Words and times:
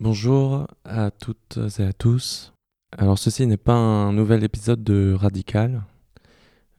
Bonjour 0.00 0.68
à 0.84 1.10
toutes 1.10 1.58
et 1.80 1.82
à 1.82 1.92
tous. 1.92 2.52
Alors 2.96 3.18
ceci 3.18 3.48
n'est 3.48 3.56
pas 3.56 3.74
un 3.74 4.12
nouvel 4.12 4.44
épisode 4.44 4.84
de 4.84 5.12
Radical. 5.12 5.82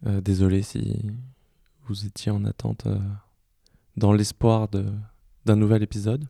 Euh, 0.08 0.22
désolé 0.22 0.62
si 0.62 1.02
vous 1.86 2.06
étiez 2.06 2.32
en 2.32 2.46
attente 2.46 2.86
euh, 2.86 2.98
dans 3.98 4.14
l'espoir 4.14 4.70
d'un 4.70 5.56
nouvel 5.58 5.84
épisode. 5.84 6.30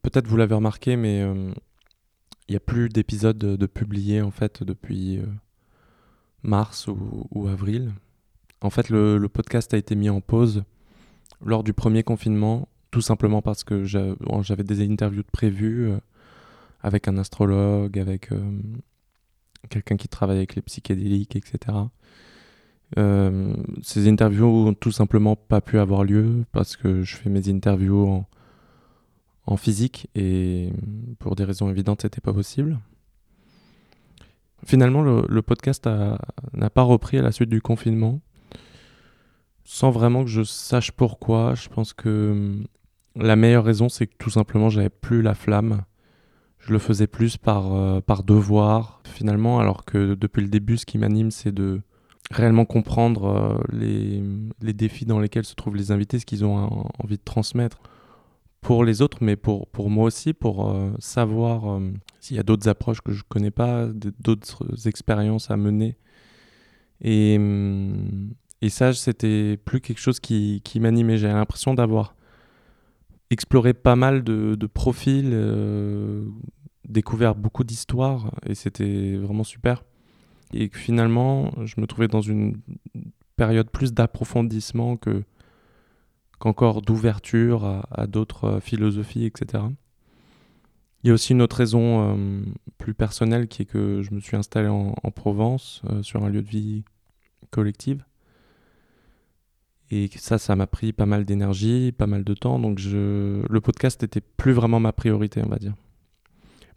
Peut-être 0.00 0.26
vous 0.26 0.38
l'avez 0.38 0.54
remarqué, 0.54 0.96
mais 0.96 1.20
euh, 1.20 1.52
il 2.48 2.52
n'y 2.52 2.56
a 2.56 2.60
plus 2.60 2.88
d'épisodes 2.88 3.36
de, 3.36 3.66
publiés 3.66 4.22
en 4.22 4.30
fait 4.30 4.62
depuis 4.62 5.20
mars 6.42 6.88
ou, 6.88 7.48
avril. 7.48 7.92
En 8.62 8.70
fait, 8.70 8.88
le, 8.88 9.28
podcast 9.28 9.74
a 9.74 9.76
été 9.76 9.94
mis 9.94 10.08
en 10.08 10.22
pause 10.22 10.64
lors 11.44 11.64
du 11.64 11.74
premier 11.74 12.02
confinement, 12.02 12.66
tout 12.90 13.00
simplement 13.00 13.42
parce 13.42 13.64
que 13.64 13.84
j'avais 13.84 14.64
des 14.64 14.86
interviews 14.86 15.24
prévues 15.30 15.92
avec 16.82 17.08
un 17.08 17.18
astrologue, 17.18 17.98
avec 17.98 18.32
euh, 18.32 18.60
quelqu'un 19.68 19.96
qui 19.96 20.08
travaille 20.08 20.38
avec 20.38 20.54
les 20.54 20.62
psychédéliques, 20.62 21.36
etc. 21.36 21.78
Euh, 22.98 23.54
ces 23.82 24.08
interviews 24.08 24.68
ont 24.68 24.74
tout 24.74 24.90
simplement 24.90 25.36
pas 25.36 25.60
pu 25.60 25.78
avoir 25.78 26.04
lieu 26.04 26.44
parce 26.52 26.76
que 26.76 27.02
je 27.02 27.16
fais 27.16 27.30
mes 27.30 27.48
interviews 27.48 28.08
en, 28.08 28.26
physique 29.56 30.08
et 30.14 30.70
pour 31.18 31.34
des 31.34 31.42
raisons 31.42 31.68
évidentes, 31.68 32.02
c'était 32.02 32.20
pas 32.20 32.32
possible. 32.32 32.78
Finalement, 34.64 35.02
le, 35.02 35.42
podcast 35.42 35.88
n'a 36.52 36.70
pas 36.70 36.82
repris 36.82 37.18
à 37.18 37.22
la 37.22 37.32
suite 37.32 37.48
du 37.48 37.60
confinement, 37.60 38.20
sans 39.64 39.90
vraiment 39.90 40.22
que 40.22 40.30
je 40.30 40.44
sache 40.44 40.92
pourquoi. 40.92 41.56
Je 41.56 41.68
pense 41.68 41.92
que 41.92 42.62
la 43.16 43.36
meilleure 43.36 43.64
raison, 43.64 43.88
c'est 43.88 44.06
que 44.06 44.14
tout 44.18 44.30
simplement, 44.30 44.68
j'avais 44.68 44.90
plus 44.90 45.22
la 45.22 45.34
flamme 45.34 45.82
je 46.60 46.72
le 46.72 46.78
faisais 46.78 47.06
plus 47.06 47.36
par, 47.36 47.74
euh, 47.74 48.00
par 48.00 48.22
devoir, 48.22 49.02
finalement, 49.04 49.58
alors 49.58 49.84
que 49.84 50.14
depuis 50.14 50.42
le 50.42 50.48
début, 50.48 50.76
ce 50.76 50.86
qui 50.86 50.98
m'anime, 50.98 51.30
c'est 51.30 51.52
de 51.52 51.80
réellement 52.30 52.64
comprendre 52.64 53.24
euh, 53.24 53.58
les, 53.72 54.22
les, 54.62 54.72
défis 54.72 55.06
dans 55.06 55.18
lesquels 55.18 55.44
se 55.44 55.54
trouvent 55.54 55.76
les 55.76 55.90
invités, 55.90 56.18
ce 56.18 56.26
qu'ils 56.26 56.44
ont 56.44 56.86
envie 57.02 57.16
de 57.16 57.24
transmettre 57.24 57.80
pour 58.60 58.84
les 58.84 59.00
autres, 59.00 59.18
mais 59.22 59.36
pour, 59.36 59.68
pour 59.68 59.88
moi 59.88 60.04
aussi, 60.04 60.34
pour 60.34 60.70
euh, 60.70 60.90
savoir 60.98 61.80
s'il 62.20 62.36
y 62.36 62.40
a 62.40 62.42
d'autres 62.42 62.68
approches 62.68 63.00
que 63.00 63.12
je 63.12 63.20
ne 63.20 63.28
connais 63.28 63.50
pas, 63.50 63.86
d'autres 64.20 64.86
expériences 64.86 65.50
à 65.50 65.56
mener. 65.56 65.96
Et, 67.00 67.36
hum, 67.38 68.34
et 68.60 68.68
ça, 68.68 68.92
c'était 68.92 69.56
plus 69.56 69.80
quelque 69.80 70.00
chose 70.00 70.20
qui, 70.20 70.60
qui 70.62 70.78
m'animait. 70.78 71.16
J'ai 71.16 71.28
l'impression 71.28 71.72
d'avoir 71.72 72.14
exploré 73.30 73.74
pas 73.74 73.96
mal 73.96 74.22
de, 74.24 74.66
profils, 74.66 75.30
euh, 75.32 76.26
découvert 76.88 77.34
beaucoup 77.34 77.64
d'histoires 77.64 78.32
et 78.44 78.54
c'était 78.54 79.16
vraiment 79.16 79.44
super. 79.44 79.84
Et 80.52 80.68
que 80.68 80.78
finalement, 80.78 81.52
je 81.64 81.80
me 81.80 81.86
trouvais 81.86 82.08
dans 82.08 82.20
une 82.20 82.60
période 83.36 83.70
plus 83.70 83.94
d'approfondissement 83.94 84.96
que 84.96 85.22
qu'encore 86.40 86.80
d'ouverture 86.80 87.84
à, 87.90 88.06
d'autres 88.06 88.44
euh, 88.44 88.60
philosophies, 88.60 89.26
etc. 89.26 89.62
Il 91.02 91.08
y 91.08 91.10
a 91.10 91.14
aussi 91.14 91.34
une 91.34 91.42
autre 91.42 91.56
raison 91.56 92.16
euh, 92.16 92.42
plus 92.78 92.94
personnelle 92.94 93.46
qui 93.46 93.62
est 93.62 93.66
que 93.66 94.00
je 94.00 94.12
me 94.14 94.20
suis 94.20 94.36
installé 94.36 94.68
en, 94.68 94.94
Provence 95.14 95.82
sur 96.02 96.24
un 96.24 96.30
lieu 96.30 96.40
de 96.40 96.48
vie 96.48 96.84
collective 97.50 98.04
et 99.90 100.08
ça, 100.16 100.38
ça 100.38 100.54
m'a 100.54 100.66
pris 100.66 100.92
pas 100.92 101.06
mal 101.06 101.24
d'énergie, 101.24 101.92
pas 101.92 102.06
mal 102.06 102.22
de 102.22 102.34
temps. 102.34 102.58
Donc 102.58 102.78
je... 102.78 103.42
le 103.48 103.60
podcast 103.60 104.00
n'était 104.02 104.20
plus 104.20 104.52
vraiment 104.52 104.80
ma 104.80 104.92
priorité, 104.92 105.42
on 105.44 105.48
va 105.48 105.58
dire. 105.58 105.74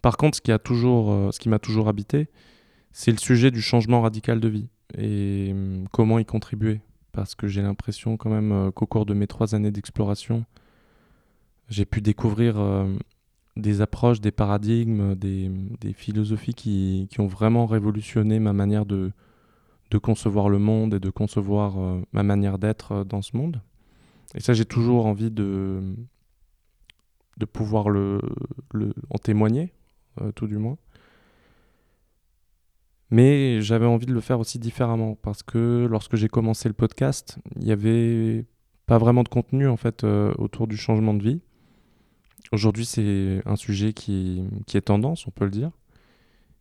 Par 0.01 0.17
contre, 0.17 0.37
ce 0.37 0.41
qui, 0.41 0.51
a 0.51 0.59
toujours, 0.59 1.11
euh, 1.11 1.29
ce 1.31 1.47
m'a 1.47 1.59
toujours 1.59 1.87
habité, 1.87 2.27
c'est 2.91 3.11
le 3.11 3.17
sujet 3.17 3.51
du 3.51 3.61
changement 3.61 4.01
radical 4.01 4.39
de 4.39 4.47
vie 4.47 4.67
et 4.97 5.49
hum, 5.51 5.87
comment 5.91 6.19
y 6.19 6.25
contribuer. 6.25 6.81
Parce 7.11 7.35
que 7.35 7.47
j'ai 7.47 7.61
l'impression 7.61 8.17
quand 8.17 8.31
même 8.31 8.51
euh, 8.51 8.71
qu'au 8.71 8.87
cours 8.87 9.05
de 9.05 9.13
mes 9.13 9.27
trois 9.27 9.53
années 9.53 9.71
d'exploration, 9.71 10.45
j'ai 11.69 11.85
pu 11.85 12.01
découvrir 12.01 12.59
euh, 12.59 12.91
des 13.55 13.81
approches, 13.81 14.19
des 14.19 14.31
paradigmes, 14.31 15.13
des, 15.13 15.51
des 15.79 15.93
philosophies 15.93 16.55
qui, 16.55 17.07
qui, 17.11 17.21
ont 17.21 17.27
vraiment 17.27 17.67
révolutionné 17.67 18.39
ma 18.39 18.53
manière 18.53 18.87
de, 18.87 19.11
de 19.93 19.99
concevoir 19.99 20.49
le 20.49 20.57
monde 20.57 20.95
et 20.95 20.99
de 20.99 21.11
concevoir 21.11 21.79
euh, 21.79 22.01
ma 22.13 22.23
manière 22.23 22.57
d'être 22.57 22.91
euh, 22.91 23.03
dans 23.03 23.21
ce 23.21 23.37
monde. 23.37 23.61
Et 24.33 24.39
ça, 24.39 24.53
j'ai 24.53 24.65
toujours 24.65 25.05
envie 25.05 25.29
de, 25.29 25.83
de 27.37 27.45
pouvoir 27.45 27.91
le, 27.91 28.19
le 28.73 28.93
en 29.11 29.19
témoigner, 29.19 29.71
euh, 30.19 30.31
tout 30.31 30.47
du 30.47 30.57
moins. 30.57 30.77
Mais 33.11 33.61
j'avais 33.61 33.85
envie 33.85 34.07
de 34.07 34.13
le 34.13 34.21
faire 34.21 34.39
aussi 34.39 34.57
différemment 34.57 35.13
parce 35.13 35.43
que 35.43 35.87
lorsque 35.87 36.15
j'ai 36.15 36.27
commencé 36.27 36.67
le 36.67 36.73
podcast, 36.73 37.37
il 37.57 37.65
n'y 37.65 37.71
avait 37.71 38.47
pas 38.87 38.97
vraiment 38.97 39.21
de 39.21 39.29
contenu 39.29 39.67
en 39.67 39.77
fait 39.77 40.03
autour 40.03 40.65
du 40.65 40.77
changement 40.77 41.13
de 41.13 41.21
vie. 41.21 41.39
Aujourd'hui, 42.51 42.85
c'est 42.85 43.43
un 43.45 43.55
sujet 43.55 43.93
qui, 43.93 44.43
qui 44.65 44.77
est 44.77 44.81
tendance, 44.81 45.27
on 45.27 45.31
peut 45.31 45.45
le 45.45 45.51
dire. 45.51 45.69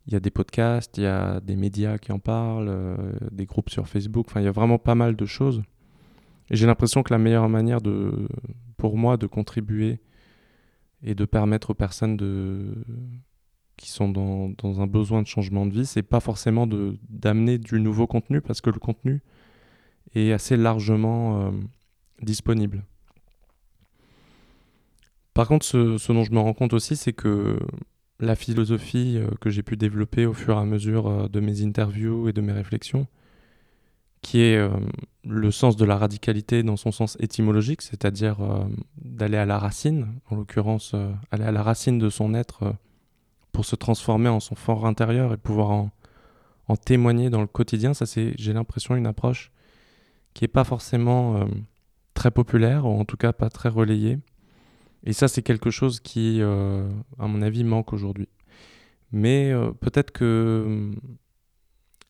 Il 0.07 0.13
y 0.13 0.17
a 0.17 0.21
des 0.21 0.31
podcasts, 0.31 0.99
il 0.99 1.05
y 1.05 1.07
a 1.07 1.41
des 1.41 1.57
médias 1.57 1.99
qui 1.99 2.13
en 2.13 2.19
parlent, 2.19 2.69
euh, 2.69 2.97
des 3.31 3.47
groupes 3.47 3.71
sur 3.71 3.89
Facebook. 3.89 4.27
Enfin, 4.29 4.41
il 4.41 4.45
y 4.45 4.49
a 4.49 4.53
vraiment 4.53 4.79
pas 4.79 4.95
mal 4.95 5.15
de 5.15 5.27
choses. 5.27 5.63
Et 6.51 6.57
j'ai 6.57 6.67
l'impression 6.67 7.03
que 7.03 7.13
la 7.13 7.19
meilleure 7.19 7.49
manière 7.49 7.81
de, 7.81 8.29
pour 8.77 8.97
moi 8.97 9.17
de 9.17 9.27
contribuer 9.27 10.01
et 11.05 11.15
de 11.15 11.25
permettre 11.25 11.71
aux 11.71 11.75
personnes 11.75 12.17
de, 12.17 12.75
qui 13.77 13.91
sont 13.91 14.09
dans, 14.09 14.51
dans 14.51 14.81
un 14.81 14.87
besoin 14.87 15.23
de 15.23 15.27
changement 15.27 15.67
de 15.67 15.73
vie, 15.73 15.87
c'est 15.87 16.03
pas 16.03 16.21
forcément 16.21 16.67
d'amener 17.09 17.59
du 17.59 17.81
nouveau 17.81 18.07
contenu 18.07 18.41
parce 18.41 18.61
que 18.61 18.71
le 18.71 18.79
contenu 18.79 19.23
est 20.15 20.33
assez 20.33 20.57
largement 20.57 21.41
euh, 21.41 21.51
disponible. 22.21 22.85
Par 25.35 25.49
contre, 25.49 25.65
ce, 25.65 25.97
ce, 25.97 26.13
dont 26.13 26.25
je 26.25 26.33
me 26.33 26.41
rends 26.41 26.53
compte 26.53 26.75
aussi, 26.75 26.95
c'est 26.97 27.13
que 27.15 27.59
la 28.23 28.37
philosophie 28.37 29.19
euh, 29.19 29.29
que 29.41 29.51
j'ai 29.51 29.63
pu 29.63 29.77
développer 29.77 30.27
au 30.27 30.33
fur 30.33 30.57
et 30.57 30.61
à 30.61 30.65
mesure 30.65 31.09
euh, 31.09 31.29
de 31.29 31.41
mes 31.41 31.63
interviews 31.63 32.29
et 32.29 32.33
de 32.33 32.41
mes 32.41 32.53
réflexions, 32.53 33.09
qui 34.23 34.41
est 34.41 34.57
euh, 34.57 34.71
le 35.25 35.51
sens 35.51 35.77
de 35.77 35.85
la 35.85 35.97
radicalité 35.99 36.63
dans 36.63 36.77
son 36.77 36.93
sens 36.93 37.17
étymologique, 37.21 37.83
c'est-à-dire 37.83 38.39
d'aller 38.97 39.37
à 39.37 39.45
la 39.45 39.59
racine, 39.59 40.07
en 40.31 40.37
l'occurrence 40.37 40.95
aller 41.31 41.45
à 41.45 41.53
la 41.53 41.63
racine 41.63 41.99
de 41.99 42.11
son 42.11 42.35
être 42.35 42.75
pour 43.51 43.65
se 43.65 43.77
transformer 43.77 44.29
en 44.29 44.41
son 44.41 44.55
fort 44.55 44.87
intérieur 44.87 45.33
et 45.33 45.37
pouvoir 45.37 45.71
en, 45.71 45.91
en 46.69 46.77
témoigner 46.77 47.31
dans 47.31 47.41
le 47.41 47.47
quotidien. 47.47 47.95
Ça, 47.95 48.07
c'est, 48.07 48.35
j'ai 48.37 48.53
l'impression, 48.53 48.97
une 48.97 49.07
approche 49.07 49.53
qui 50.35 50.43
n'est 50.45 50.49
pas 50.49 50.65
forcément 50.65 51.47
très 52.15 52.33
populaire, 52.33 52.85
ou 52.87 52.99
en 52.99 53.05
tout 53.05 53.17
cas 53.17 53.33
pas 53.33 53.49
très 53.49 53.69
relayée. 53.69 54.19
Et 55.05 55.13
ça, 55.13 55.29
c'est 55.29 55.43
quelque 55.43 55.71
chose 55.71 56.01
qui, 56.01 56.39
euh, 56.41 56.89
à 57.19 57.27
mon 57.27 57.43
avis, 57.43 57.65
manque 57.65 57.93
aujourd'hui. 57.93 58.29
Mais 59.11 59.51
euh, 59.53 59.73
peut-être 59.73 60.11
que 60.13 60.63
hum, 60.67 60.97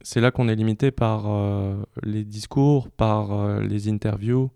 c'est 0.02 0.20
là 0.20 0.30
qu'on 0.30 0.48
est 0.48 0.56
limité 0.56 0.90
par 0.90 1.24
euh, 1.26 1.82
les 2.02 2.24
discours, 2.24 2.90
par 2.90 3.60
les 3.60 3.88
interviews, 3.88 4.50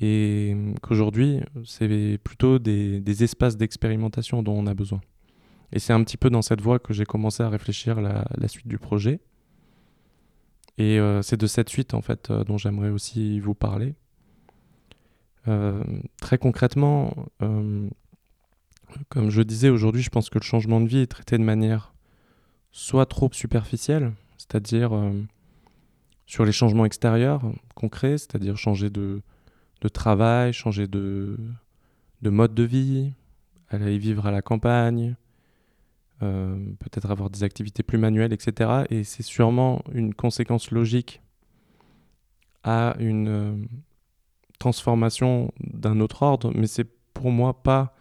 et 0.00 0.52
hum, 0.54 0.74
qu'aujourd'hui, 0.80 1.40
c'est 1.64 2.18
plutôt 2.24 2.58
des, 2.58 3.22
espaces 3.22 3.56
d'expérimentation 3.56 4.42
dont 4.42 4.54
on 4.54 4.66
a 4.66 4.74
besoin. 4.74 5.00
Et 5.72 5.78
c'est 5.78 5.92
un 5.92 6.02
petit 6.04 6.16
peu 6.16 6.30
dans 6.30 6.42
cette 6.42 6.60
voie 6.60 6.78
que 6.78 6.92
j'ai 6.94 7.04
commencé 7.04 7.42
à 7.42 7.48
réfléchir 7.48 8.00
la, 8.00 8.24
la 8.36 8.48
suite 8.48 8.68
du 8.68 8.78
projet. 8.78 9.20
Et 10.78 10.98
c'est 11.22 11.36
de 11.36 11.46
cette 11.46 11.68
suite, 11.68 11.94
en 11.94 12.00
fait, 12.00 12.32
dont 12.32 12.58
j'aimerais 12.58 12.90
aussi 12.90 13.38
vous 13.38 13.54
parler. 13.54 13.94
Euh, 15.46 15.82
très 16.20 16.38
concrètement, 16.38 17.14
euh, 17.42 17.88
comme 19.08 19.30
je 19.30 19.42
disais 19.42 19.68
aujourd'hui, 19.68 20.02
je 20.02 20.10
pense 20.10 20.30
que 20.30 20.38
le 20.38 20.44
changement 20.44 20.80
de 20.80 20.88
vie 20.88 21.00
est 21.00 21.06
traité 21.06 21.36
de 21.36 21.42
manière 21.42 21.92
soit 22.72 23.06
trop 23.06 23.28
superficielle, 23.32 24.12
c'est-à-dire 24.38 24.94
euh, 24.94 25.12
sur 26.26 26.44
les 26.44 26.52
changements 26.52 26.86
extérieurs 26.86 27.42
concrets, 27.74 28.18
c'est-à-dire 28.18 28.56
changer 28.56 28.90
de, 28.90 29.20
de, 29.82 29.88
travail, 29.88 30.52
changer 30.52 30.86
de, 30.86 31.38
de, 32.22 32.30
mode 32.30 32.54
de 32.54 32.62
vie, 32.62 33.12
aller 33.68 33.98
vivre 33.98 34.26
à 34.26 34.30
la 34.30 34.42
campagne, 34.42 35.14
peut-être 36.20 37.10
avoir 37.10 37.28
des 37.28 37.44
activités 37.44 37.82
plus 37.82 37.98
manuelles, 37.98 38.32
etc. 38.32 38.84
Et 38.88 39.04
c'est 39.04 39.22
sûrement 39.22 39.82
une 39.92 40.14
conséquence 40.14 40.70
logique 40.70 41.20
à 42.62 42.96
une 42.98 43.68
transformation 44.64 45.52
d'un 45.60 46.00
autre 46.00 46.22
ordre, 46.22 46.50
mais 46.54 46.66
c'est 46.66 46.88
pour 47.12 47.30
moi 47.30 47.62
pas 47.62 47.94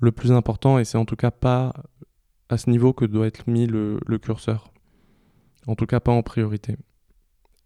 le 0.00 0.10
plus 0.10 0.32
important 0.32 0.78
et 0.78 0.86
c'est 0.86 0.96
en 0.96 1.04
tout 1.04 1.16
cas 1.16 1.30
pas 1.30 1.74
à 2.48 2.56
ce 2.56 2.70
niveau 2.70 2.94
que 2.94 3.04
doit 3.04 3.26
être 3.26 3.46
mis 3.46 3.66
le, 3.66 4.00
curseur. 4.22 4.72
En 5.66 5.74
tout 5.74 5.84
cas 5.84 6.00
pas 6.00 6.12
en 6.12 6.22
priorité. 6.22 6.76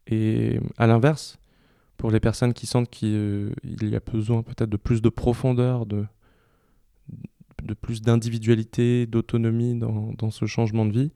Et 0.08 0.58
à 0.76 0.88
l'inverse, 0.88 1.38
pour 1.98 2.10
les 2.10 2.18
personnes 2.18 2.52
qui 2.52 2.66
sentent 2.66 2.90
qu'il 2.90 3.54
y 3.64 3.94
a 3.94 4.00
besoin 4.00 4.42
peut-être 4.42 4.70
de 4.70 4.76
plus 4.76 5.02
de 5.02 5.08
profondeur, 5.08 5.86
de, 5.86 6.04
plus 7.80 8.02
d'individualité, 8.02 9.06
d'autonomie 9.06 9.78
dans, 9.78 10.12
dans, 10.18 10.32
ce 10.32 10.46
changement 10.46 10.84
de 10.84 10.92
vie. 10.92 11.12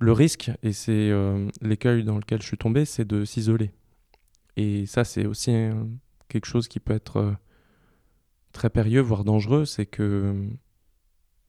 Le 0.00 0.12
risque, 0.12 0.50
et 0.62 0.72
c'est 0.72 1.10
euh, 1.10 1.48
l'écueil 1.62 2.04
dans 2.04 2.18
lequel 2.18 2.42
je 2.42 2.46
suis 2.46 2.58
tombé, 2.58 2.84
c'est 2.84 3.06
de 3.06 3.24
s'isoler. 3.24 3.70
Et 4.58 4.86
ça, 4.86 5.04
c'est 5.04 5.24
aussi 5.24 5.52
quelque 6.28 6.46
chose 6.46 6.66
qui 6.66 6.80
peut 6.80 6.92
être 6.92 7.18
euh, 7.18 7.32
très 8.50 8.68
périlleux, 8.68 9.00
voire 9.00 9.22
dangereux, 9.22 9.64
c'est 9.64 9.86
que 9.86 10.34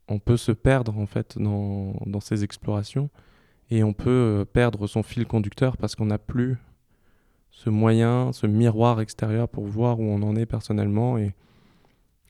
on 0.08 0.20
peut 0.20 0.38
se 0.38 0.52
perdre 0.52 0.96
en 0.96 1.08
fait 1.08 1.36
dans, 1.40 2.20
ces 2.20 2.44
explorations 2.44 3.10
et 3.72 3.84
on 3.84 3.94
peut 3.94 4.10
euh, 4.10 4.46
perdre 4.46 4.86
son 4.86 5.02
fil 5.02 5.26
conducteur 5.26 5.76
parce 5.78 5.96
qu'on 5.96 6.06
n'a 6.06 6.20
plus 6.20 6.58
ce 7.50 7.72
moyen, 7.72 8.32
ce 8.32 8.46
miroir 8.46 9.02
extérieur 9.02 9.50
pour 9.50 9.66
voir 9.66 10.00
où 10.00 10.04
on 10.04 10.22
en 10.22 10.36
est 10.36 10.46
personnellement 10.46 11.18
et 11.18 11.34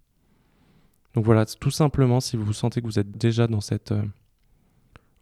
Donc 1.13 1.25
voilà, 1.27 1.45
tout 1.45 1.71
simplement, 1.71 2.21
si 2.21 2.39
vous 2.39 2.55
sentez 2.55 2.81
que 2.81 2.87
vous 2.87 2.99
êtes 2.99 3.19
déjà 3.19 3.47
dans 3.49 3.61
cette 3.61 3.93
euh, 3.93 4.03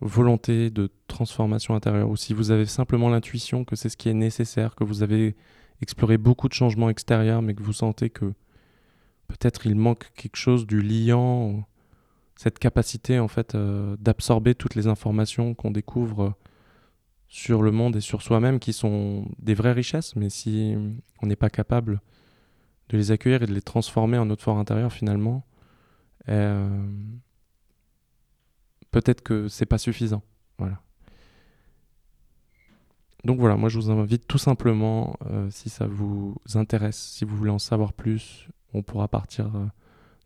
volonté 0.00 0.70
de 0.70 0.88
transformation 1.08 1.74
intérieure, 1.74 2.08
ou 2.08 2.14
si 2.14 2.32
vous 2.32 2.52
avez 2.52 2.66
simplement 2.66 3.08
l'intuition 3.08 3.64
que 3.64 3.74
c'est 3.74 3.88
ce 3.88 3.96
qui 3.96 4.08
est 4.08 4.14
nécessaire, 4.14 4.76
que 4.76 4.84
vous 4.84 5.02
avez 5.02 5.34
exploré 5.82 6.16
beaucoup 6.16 6.48
de 6.48 6.54
changements 6.54 6.90
extérieurs, 6.90 7.42
mais 7.42 7.54
que 7.54 7.64
vous 7.64 7.72
sentez 7.72 8.08
que 8.08 8.34
peut-être 9.28 9.66
il 9.66 9.76
manque 9.76 10.10
quelque 10.14 10.36
chose 10.36 10.66
du 10.66 10.82
liant, 10.82 11.64
cette 12.38 12.60
capacité 12.60 13.18
en 13.18 13.26
fait 13.26 13.56
euh, 13.56 13.96
d'absorber 13.98 14.54
toutes 14.54 14.76
les 14.76 14.86
informations 14.86 15.54
qu'on 15.54 15.72
découvre 15.72 16.22
euh, 16.22 16.30
sur 17.26 17.62
le 17.62 17.72
monde 17.72 17.96
et 17.96 18.00
sur 18.00 18.22
soi-même, 18.22 18.60
qui 18.60 18.72
sont 18.72 19.26
des 19.40 19.54
vraies 19.54 19.72
richesses, 19.72 20.14
mais 20.14 20.30
si 20.30 20.76
on 21.20 21.26
n'est 21.26 21.36
pas 21.36 21.50
capable 21.50 22.00
de 22.88 22.96
les 22.96 23.10
accueillir 23.10 23.42
et 23.42 23.46
de 23.46 23.52
les 23.52 23.60
transformer 23.60 24.18
en 24.18 24.24
notre 24.24 24.44
fort 24.44 24.56
intérieur 24.56 24.92
finalement, 24.92 25.44
euh, 26.28 26.86
peut-être 28.92 29.22
que 29.22 29.48
c'est 29.48 29.66
pas 29.66 29.78
suffisant. 29.78 30.22
Voilà. 30.58 30.80
Donc 33.24 33.40
voilà, 33.40 33.56
moi 33.56 33.68
je 33.68 33.78
vous 33.78 33.90
invite 33.90 34.28
tout 34.28 34.38
simplement, 34.38 35.18
si 35.50 35.68
ça 35.68 35.88
vous 35.88 36.36
intéresse, 36.54 36.96
si 36.96 37.24
vous 37.24 37.36
voulez 37.36 37.50
en 37.50 37.58
savoir 37.58 37.92
plus, 37.92 38.48
on 38.74 38.82
pourra 38.82 39.08
partir 39.08 39.54
euh, 39.54 39.66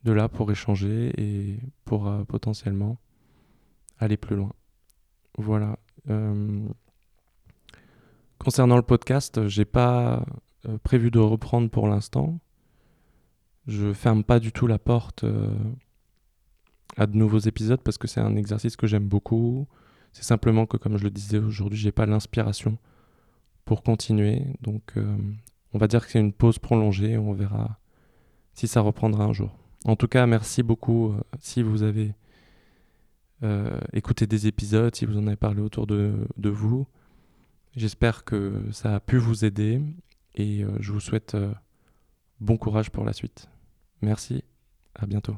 de 0.05 0.13
là 0.13 0.29
pour 0.29 0.51
échanger 0.51 1.13
et 1.17 1.59
pour 1.85 2.11
potentiellement 2.27 2.99
aller 3.99 4.17
plus 4.17 4.37
loin. 4.37 4.53
Voilà. 5.39 5.79
concernant 8.39 8.77
le 8.77 8.83
podcast, 8.83 9.47
j'ai 9.47 9.65
pas 9.65 10.27
prévu 10.83 11.13
de 11.13 11.21
reprendre 11.21 11.71
pour 11.71 11.87
l'instant. 11.87 12.41
Je 13.69 13.93
ferme 13.93 14.25
pas 14.25 14.41
du 14.41 14.51
tout 14.51 14.67
la 14.67 14.81
porte 14.81 15.25
à 16.97 17.07
de 17.07 17.17
nouveaux 17.17 17.39
épisodes 17.39 17.81
parce 17.81 17.99
que 17.99 18.09
c'est 18.09 18.21
un 18.21 18.37
exercice 18.37 18.77
que 18.77 18.89
j'aime 18.89 19.07
beaucoup. 19.07 19.69
C'est 20.13 20.25
simplement 20.25 20.67
que, 20.67 20.77
comme 20.77 20.99
je 20.99 21.05
le 21.05 21.11
disais 21.11 21.39
aujourd'hui, 21.39 21.79
j'ai 21.79 21.93
pas 21.93 22.07
l'inspiration 22.07 22.79
pour 23.65 23.83
continuer. 23.83 24.45
Donc, 24.61 24.93
euh, 24.97 25.17
on 25.73 25.79
va 25.79 25.89
dire 25.89 26.05
que 26.05 26.13
c'est 26.13 26.21
une 26.21 26.33
pause 26.33 26.59
prolongée. 26.59 27.17
On 27.17 27.33
verra 27.33 27.79
si 28.55 28.69
ça 28.69 28.81
reprendra 28.81 29.25
un 29.25 29.33
jour. 29.33 29.57
En 29.85 29.97
tout 29.97 30.09
cas, 30.09 30.27
merci 30.27 30.63
beaucoup 30.63 31.11
euh, 31.11 31.21
si 31.41 31.63
vous 31.63 31.83
avez 31.83 32.15
euh, 33.43 33.79
écouté 33.93 34.27
des 34.27 34.47
épisodes, 34.47 34.95
si 34.95 35.05
vous 35.05 35.19
en 35.19 35.27
avez 35.27 35.37
parlé 35.37 35.61
autour 35.61 35.87
de, 35.87 36.15
de 36.37 36.51
vous. 36.51 36.87
J'espère 37.75 38.25
que 38.25 38.63
ça 38.71 38.95
a 38.97 39.01
pu 39.01 39.17
vous 39.17 39.45
aider 39.45 39.81
et 40.35 40.65
je 40.79 40.93
vous 40.93 41.01
souhaite 41.01 41.37
bon 42.39 42.59
courage 42.59 42.91
pour 42.91 43.05
la 43.05 43.15
suite. 43.15 43.49
Merci, 44.03 44.45
à 44.95 45.07
bientôt. 45.07 45.37